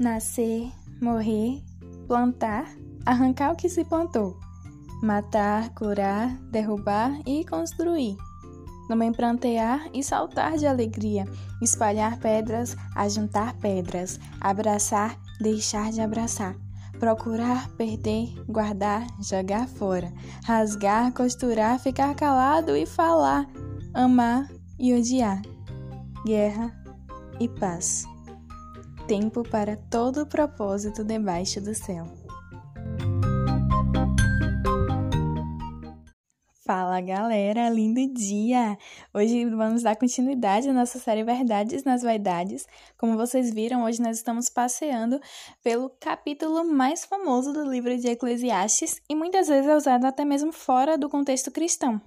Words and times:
Nascer, 0.00 0.72
morrer, 0.98 1.62
plantar, 2.08 2.64
arrancar 3.04 3.52
o 3.52 3.54
que 3.54 3.68
se 3.68 3.84
plantou, 3.84 4.34
matar, 5.02 5.68
curar, 5.74 6.34
derrubar 6.50 7.20
e 7.26 7.44
construir. 7.44 8.16
Também 8.88 9.12
plantear 9.12 9.90
e 9.92 10.02
saltar 10.02 10.56
de 10.56 10.66
alegria, 10.66 11.26
espalhar 11.60 12.18
pedras, 12.18 12.74
ajuntar 12.96 13.52
pedras, 13.58 14.18
abraçar, 14.40 15.18
deixar 15.38 15.92
de 15.92 16.00
abraçar, 16.00 16.56
procurar, 16.98 17.68
perder, 17.72 18.32
guardar, 18.48 19.06
jogar 19.20 19.68
fora, 19.68 20.10
rasgar, 20.46 21.12
costurar, 21.12 21.78
ficar 21.78 22.14
calado 22.14 22.74
e 22.74 22.86
falar, 22.86 23.46
amar 23.92 24.50
e 24.78 24.94
odiar, 24.94 25.42
guerra 26.24 26.72
e 27.38 27.46
paz 27.46 28.06
tempo 29.10 29.42
para 29.42 29.76
todo 29.76 30.22
o 30.22 30.26
propósito 30.26 31.02
debaixo 31.02 31.60
do 31.60 31.74
céu. 31.74 32.06
Fala 36.64 37.00
galera, 37.00 37.68
lindo 37.70 38.00
dia! 38.14 38.78
Hoje 39.12 39.44
vamos 39.46 39.82
dar 39.82 39.96
continuidade 39.96 40.68
à 40.68 40.72
nossa 40.72 41.00
série 41.00 41.24
Verdades 41.24 41.82
nas 41.82 42.02
Vaidades. 42.02 42.68
Como 42.96 43.16
vocês 43.16 43.52
viram, 43.52 43.82
hoje 43.82 44.00
nós 44.00 44.16
estamos 44.16 44.48
passeando 44.48 45.18
pelo 45.60 45.90
capítulo 45.98 46.64
mais 46.64 47.04
famoso 47.04 47.52
do 47.52 47.68
livro 47.68 47.98
de 47.98 48.10
Eclesiastes 48.10 49.02
e 49.10 49.16
muitas 49.16 49.48
vezes 49.48 49.68
é 49.68 49.74
usado 49.74 50.04
até 50.04 50.24
mesmo 50.24 50.52
fora 50.52 50.96
do 50.96 51.08
contexto 51.08 51.50
cristão. 51.50 52.00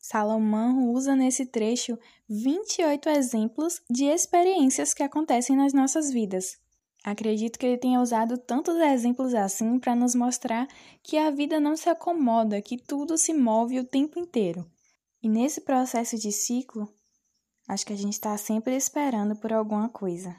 Salomão 0.00 0.90
usa 0.90 1.14
nesse 1.14 1.44
trecho 1.44 1.98
28 2.28 3.08
exemplos 3.10 3.82
de 3.90 4.04
experiências 4.04 4.94
que 4.94 5.02
acontecem 5.02 5.54
nas 5.54 5.72
nossas 5.72 6.10
vidas. 6.10 6.58
Acredito 7.04 7.58
que 7.58 7.66
ele 7.66 7.78
tenha 7.78 8.00
usado 8.00 8.36
tantos 8.36 8.76
exemplos 8.76 9.34
assim 9.34 9.78
para 9.78 9.94
nos 9.94 10.14
mostrar 10.14 10.66
que 11.02 11.16
a 11.16 11.30
vida 11.30 11.58
não 11.60 11.76
se 11.76 11.88
acomoda, 11.88 12.60
que 12.60 12.76
tudo 12.76 13.16
se 13.16 13.32
move 13.32 13.78
o 13.78 13.84
tempo 13.84 14.18
inteiro. 14.18 14.66
E 15.22 15.28
nesse 15.28 15.60
processo 15.60 16.18
de 16.18 16.32
ciclo, 16.32 16.88
acho 17.68 17.86
que 17.86 17.92
a 17.92 17.96
gente 17.96 18.14
está 18.14 18.36
sempre 18.36 18.74
esperando 18.76 19.36
por 19.36 19.52
alguma 19.52 19.88
coisa. 19.88 20.34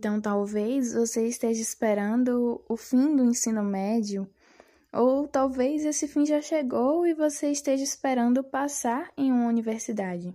Então, 0.00 0.18
talvez 0.18 0.94
você 0.94 1.26
esteja 1.26 1.60
esperando 1.60 2.64
o 2.66 2.74
fim 2.74 3.14
do 3.14 3.22
ensino 3.22 3.62
médio, 3.62 4.26
ou 4.90 5.28
talvez 5.28 5.84
esse 5.84 6.08
fim 6.08 6.24
já 6.24 6.40
chegou 6.40 7.06
e 7.06 7.12
você 7.12 7.50
esteja 7.50 7.84
esperando 7.84 8.42
passar 8.42 9.12
em 9.14 9.30
uma 9.30 9.46
universidade. 9.46 10.34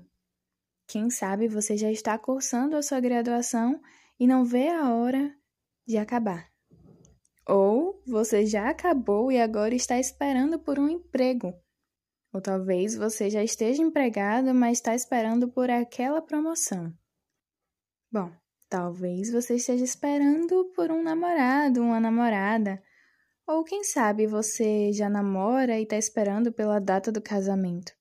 Quem 0.86 1.10
sabe 1.10 1.48
você 1.48 1.76
já 1.76 1.92
está 1.92 2.16
cursando 2.16 2.78
a 2.78 2.84
sua 2.84 3.00
graduação 3.00 3.82
e 4.20 4.28
não 4.28 4.46
vê 4.46 4.68
a 4.68 4.94
hora 4.94 5.36
de 5.84 5.98
acabar. 5.98 6.48
Ou 7.48 8.00
você 8.06 8.46
já 8.46 8.70
acabou 8.70 9.32
e 9.32 9.42
agora 9.42 9.74
está 9.74 9.98
esperando 9.98 10.60
por 10.60 10.78
um 10.78 10.88
emprego. 10.88 11.52
Ou 12.32 12.40
talvez 12.40 12.96
você 12.96 13.32
já 13.32 13.44
esteja 13.44 13.82
empregado, 13.82 14.54
mas 14.54 14.78
está 14.78 14.94
esperando 14.94 15.48
por 15.48 15.72
aquela 15.72 16.22
promoção. 16.22 16.94
Bom, 18.12 18.32
Talvez 18.78 19.32
você 19.32 19.56
esteja 19.56 19.86
esperando 19.86 20.66
por 20.76 20.92
um 20.92 21.02
namorado, 21.02 21.82
uma 21.82 21.98
namorada. 21.98 22.84
Ou 23.48 23.64
quem 23.64 23.86
sabe 23.86 24.28
você 24.28 24.92
já 24.92 25.10
namora 25.10 25.80
e 25.80 25.84
está 25.84 25.96
esperando 25.96 26.52
pela 26.52 26.78
data 26.78 27.10
do 27.10 27.22
casamento. 27.22 27.94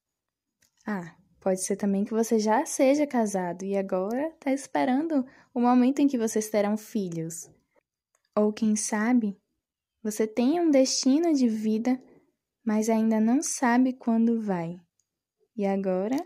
Ah, 0.85 1.15
pode 1.41 1.65
ser 1.65 1.77
também 1.77 2.05
que 2.05 2.11
você 2.11 2.41
já 2.41 2.67
seja 2.67 3.07
casado 3.07 3.65
e 3.65 3.77
agora 3.77 4.27
está 4.31 4.51
esperando 4.51 5.25
o 5.55 5.61
momento 5.61 6.01
em 6.01 6.09
que 6.09 6.19
vocês 6.19 6.51
terão 6.51 6.77
filhos. 6.77 7.49
Ou 8.35 8.53
quem 8.53 8.75
sabe 8.75 9.39
você 10.03 10.27
tem 10.27 10.59
um 10.59 10.73
destino 10.73 11.33
de 11.33 11.47
vida, 11.47 12.03
mas 12.67 12.89
ainda 12.89 13.21
não 13.21 13.41
sabe 13.41 13.93
quando 13.93 14.43
vai. 14.43 14.77
E 15.57 15.65
agora 15.65 16.17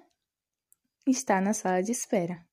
está 1.07 1.39
na 1.39 1.53
sala 1.53 1.83
de 1.83 1.93
espera. 1.93 2.49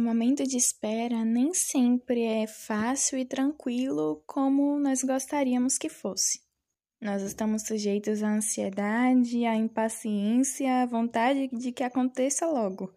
Momento 0.00 0.42
de 0.42 0.56
espera 0.56 1.24
nem 1.24 1.54
sempre 1.54 2.22
é 2.22 2.46
fácil 2.46 3.18
e 3.18 3.24
tranquilo 3.24 4.22
como 4.26 4.78
nós 4.80 5.02
gostaríamos 5.02 5.78
que 5.78 5.88
fosse. 5.88 6.42
Nós 7.00 7.22
estamos 7.22 7.62
sujeitos 7.66 8.22
à 8.22 8.30
ansiedade, 8.30 9.44
à 9.44 9.54
impaciência, 9.54 10.82
à 10.82 10.86
vontade 10.86 11.48
de 11.48 11.70
que 11.70 11.84
aconteça 11.84 12.46
logo. 12.46 12.92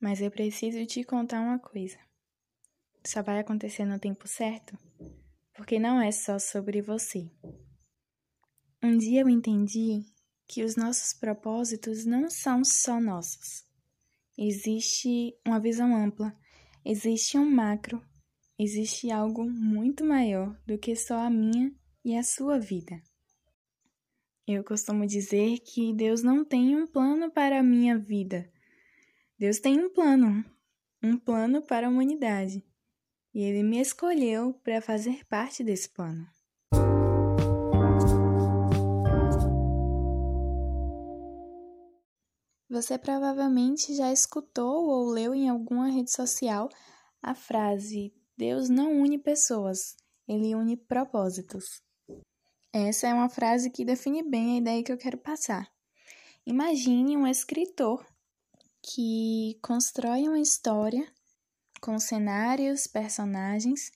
Mas 0.00 0.20
eu 0.20 0.30
preciso 0.30 0.84
te 0.86 1.04
contar 1.04 1.40
uma 1.40 1.58
coisa. 1.58 1.98
Só 3.06 3.22
vai 3.22 3.38
acontecer 3.38 3.84
no 3.84 3.98
tempo 3.98 4.26
certo, 4.26 4.76
porque 5.54 5.78
não 5.78 6.00
é 6.00 6.10
só 6.10 6.38
sobre 6.38 6.80
você. 6.80 7.30
Um 8.82 8.96
dia 8.96 9.20
eu 9.20 9.28
entendi 9.28 10.02
que 10.48 10.64
os 10.64 10.74
nossos 10.74 11.12
propósitos 11.12 12.04
não 12.04 12.28
são 12.30 12.64
só 12.64 13.00
nossos. 13.00 13.64
Existe 14.44 15.36
uma 15.46 15.60
visão 15.60 15.94
ampla 15.94 16.36
Existe 16.84 17.38
um 17.38 17.48
macro, 17.48 18.02
existe 18.58 19.08
algo 19.08 19.48
muito 19.48 20.04
maior 20.04 20.60
do 20.66 20.76
que 20.76 20.96
só 20.96 21.20
a 21.20 21.30
minha 21.30 21.72
e 22.04 22.16
a 22.16 22.24
sua 22.24 22.58
vida. 22.58 23.00
Eu 24.44 24.64
costumo 24.64 25.06
dizer 25.06 25.60
que 25.60 25.94
Deus 25.94 26.24
não 26.24 26.44
tem 26.44 26.74
um 26.74 26.88
plano 26.88 27.30
para 27.30 27.60
a 27.60 27.62
minha 27.62 27.96
vida. 27.96 28.50
Deus 29.38 29.60
tem 29.60 29.78
um 29.78 29.88
plano, 29.88 30.44
um 31.00 31.16
plano 31.16 31.62
para 31.62 31.86
a 31.86 31.90
humanidade. 31.90 32.64
E 33.32 33.42
Ele 33.42 33.62
me 33.62 33.78
escolheu 33.78 34.54
para 34.54 34.80
fazer 34.80 35.24
parte 35.26 35.62
desse 35.62 35.88
plano. 35.88 36.26
Você 42.72 42.96
provavelmente 42.96 43.94
já 43.94 44.10
escutou 44.10 44.86
ou 44.88 45.10
leu 45.10 45.34
em 45.34 45.46
alguma 45.46 45.90
rede 45.90 46.10
social 46.10 46.70
a 47.22 47.34
frase: 47.34 48.14
Deus 48.34 48.70
não 48.70 48.92
une 48.92 49.18
pessoas, 49.18 49.94
ele 50.26 50.54
une 50.54 50.74
propósitos. 50.74 51.82
Essa 52.72 53.08
é 53.08 53.12
uma 53.12 53.28
frase 53.28 53.68
que 53.68 53.84
define 53.84 54.22
bem 54.22 54.54
a 54.54 54.58
ideia 54.60 54.82
que 54.82 54.90
eu 54.90 54.96
quero 54.96 55.18
passar. 55.18 55.70
Imagine 56.46 57.14
um 57.14 57.26
escritor 57.26 58.02
que 58.80 59.58
constrói 59.62 60.26
uma 60.26 60.40
história 60.40 61.06
com 61.78 61.98
cenários, 61.98 62.86
personagens, 62.86 63.92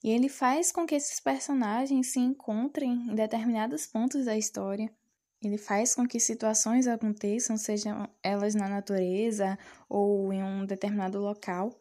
e 0.00 0.10
ele 0.10 0.28
faz 0.28 0.70
com 0.70 0.86
que 0.86 0.94
esses 0.94 1.18
personagens 1.18 2.12
se 2.12 2.20
encontrem 2.20 2.92
em 2.92 3.16
determinados 3.16 3.84
pontos 3.84 4.26
da 4.26 4.38
história 4.38 4.94
ele 5.42 5.58
faz 5.58 5.94
com 5.94 6.06
que 6.06 6.20
situações 6.20 6.86
aconteçam, 6.86 7.56
sejam 7.56 8.08
elas 8.22 8.54
na 8.54 8.68
natureza 8.68 9.58
ou 9.88 10.32
em 10.32 10.42
um 10.42 10.64
determinado 10.64 11.18
local, 11.18 11.76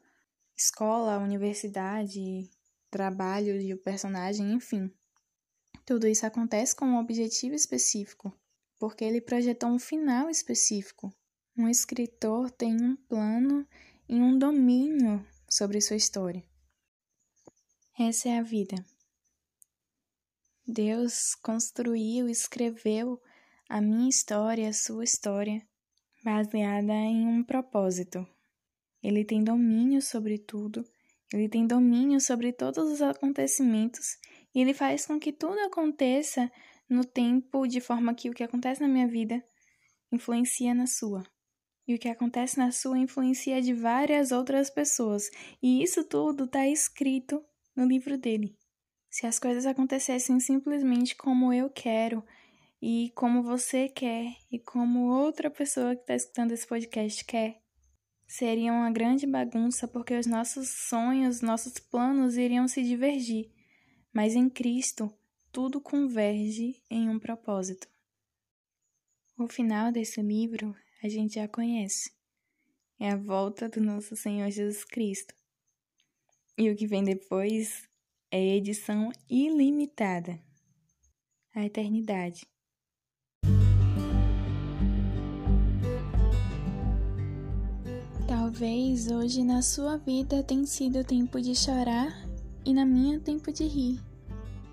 escola, 0.58 1.20
universidade, 1.20 2.50
trabalho 2.90 3.60
de 3.60 3.74
um 3.74 3.78
personagem, 3.78 4.52
enfim. 4.52 4.92
Tudo 5.86 6.08
isso 6.08 6.26
acontece 6.26 6.76
com 6.76 6.86
um 6.86 7.00
objetivo 7.00 7.54
específico, 7.54 8.36
porque 8.80 9.04
ele 9.04 9.22
projetou 9.22 9.70
um 9.70 9.80
final 9.80 10.30
específico. 10.30 11.14
Um 11.56 11.68
escritor 11.68 12.50
tem 12.50 12.76
um 12.82 12.96
plano 12.96 13.68
e 14.10 14.16
um 14.16 14.38
domínio 14.38 15.26
sobre 15.48 15.81
sua 15.81 15.98
história. 15.98 16.44
Essa 18.00 18.30
é 18.30 18.40
a 18.40 18.42
vida. 18.42 18.75
Deus 20.66 21.36
construiu, 21.36 22.30
escreveu 22.30 23.22
a 23.71 23.79
minha 23.79 24.09
história, 24.09 24.68
a 24.68 24.73
sua 24.73 25.06
história, 25.06 25.65
baseada 26.25 26.91
em 26.91 27.25
um 27.25 27.41
propósito. 27.41 28.27
Ele 29.01 29.23
tem 29.23 29.41
domínio 29.41 30.01
sobre 30.01 30.38
tudo, 30.38 30.83
ele 31.33 31.47
tem 31.47 31.65
domínio 31.65 32.19
sobre 32.19 32.51
todos 32.51 32.91
os 32.91 33.01
acontecimentos 33.01 34.18
e 34.53 34.59
ele 34.59 34.73
faz 34.73 35.06
com 35.06 35.18
que 35.18 35.31
tudo 35.31 35.57
aconteça 35.62 36.51
no 36.89 37.06
tempo 37.06 37.65
de 37.65 37.79
forma 37.79 38.13
que 38.13 38.29
o 38.29 38.33
que 38.33 38.44
acontece 38.44 38.81
na 38.81 38.89
minha 38.89 39.07
vida 39.07 39.41
influencia 40.12 40.73
na 40.73 40.85
sua. 40.85 41.23
E 41.88 41.95
o 41.95 41.97
que 41.97 42.09
acontece 42.09 42.57
na 42.57 42.73
sua 42.73 43.00
influencia 43.00 43.62
de 43.62 43.73
várias 43.73 44.33
outras 44.33 44.69
pessoas. 44.69 45.29
E 45.63 45.81
isso 45.81 46.03
tudo 46.03 46.44
está 46.44 46.68
escrito 46.68 47.41
no 47.73 47.85
livro 47.85 48.18
dele. 48.18 48.53
Se 49.09 49.25
as 49.25 49.39
coisas 49.39 49.65
acontecessem 49.65 50.41
simplesmente 50.41 51.15
como 51.15 51.53
eu 51.53 51.69
quero, 51.69 52.21
e 52.81 53.12
como 53.13 53.44
você 53.44 53.88
quer 53.88 54.36
e 54.51 54.57
como 54.57 55.07
outra 55.07 55.51
pessoa 55.51 55.95
que 55.95 56.01
está 56.01 56.16
escutando 56.16 56.51
esse 56.51 56.66
podcast 56.66 57.24
quer. 57.24 57.62
Seria 58.28 58.74
uma 58.74 58.89
grande 58.89 59.28
bagunça 59.28 59.88
porque 59.88 60.18
os 60.18 60.25
nossos 60.25 60.69
sonhos, 60.69 61.42
nossos 61.42 61.78
planos 61.80 62.38
iriam 62.38 62.68
se 62.68 62.81
divergir. 62.81 63.51
mas 64.13 64.36
em 64.36 64.50
Cristo 64.50 65.13
tudo 65.51 65.80
converge 65.80 66.81
em 66.89 67.10
um 67.10 67.19
propósito. 67.19 67.88
O 69.38 69.48
final 69.48 69.92
desse 69.92 70.22
livro 70.22 70.75
a 71.04 71.07
gente 71.10 71.36
já 71.36 71.48
conhece. 71.48 72.12
É 73.00 73.12
a 73.12 73.18
volta 73.18 73.68
do 73.69 73.81
nosso 73.81 74.16
Senhor 74.16 74.50
Jesus 74.50 74.83
Cristo. 74.83 75.33
E 76.57 76.69
o 76.69 76.75
que 76.75 76.88
vem 76.88 77.04
depois 77.04 77.88
é 78.30 78.56
edição 78.56 79.12
ilimitada 79.30 80.39
a 81.54 81.66
eternidade. 81.66 82.48
Talvez 88.51 89.09
hoje 89.09 89.45
na 89.45 89.62
sua 89.62 89.95
vida 89.95 90.44
tenha 90.44 90.65
sido 90.65 91.06
tempo 91.06 91.39
de 91.39 91.56
chorar 91.56 92.27
e 92.65 92.74
na 92.74 92.86
minha 92.86 93.18
tempo 93.18 93.50
de 93.50 93.63
rir. 93.63 93.98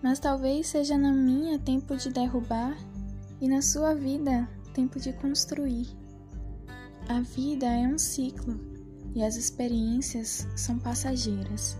Mas 0.02 0.18
talvez 0.18 0.66
seja 0.66 0.98
na 0.98 1.12
minha 1.12 1.60
tempo 1.60 1.96
de 1.96 2.10
derrubar 2.10 2.76
e 3.40 3.46
na 3.46 3.62
sua 3.62 3.94
vida 3.94 4.48
tempo 4.74 4.98
de 4.98 5.12
construir. 5.12 5.86
A 7.08 7.20
vida 7.20 7.66
é 7.66 7.86
um 7.86 7.96
ciclo 7.96 8.58
e 9.14 9.22
as 9.22 9.36
experiências 9.36 10.44
são 10.56 10.76
passageiras. 10.76 11.78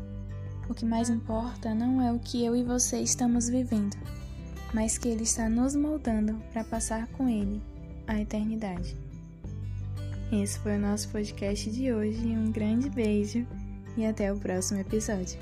O 0.71 0.75
que 0.75 0.87
mais 0.87 1.11
importa 1.11 1.75
não 1.75 2.01
é 2.01 2.13
o 2.13 2.21
que 2.21 2.45
eu 2.45 2.55
e 2.55 2.63
você 2.63 3.01
estamos 3.01 3.49
vivendo, 3.49 3.97
mas 4.73 4.97
que 4.99 5.09
Ele 5.09 5.25
está 5.25 5.49
nos 5.49 5.75
moldando 5.75 6.41
para 6.53 6.63
passar 6.63 7.09
com 7.09 7.29
Ele 7.29 7.61
a 8.07 8.21
eternidade. 8.21 8.97
Esse 10.31 10.59
foi 10.59 10.77
o 10.77 10.79
nosso 10.79 11.09
podcast 11.09 11.71
de 11.71 11.91
hoje. 11.91 12.21
Um 12.21 12.53
grande 12.53 12.91
beijo 12.91 13.47
e 13.97 14.05
até 14.05 14.31
o 14.31 14.39
próximo 14.39 14.79
episódio. 14.79 15.39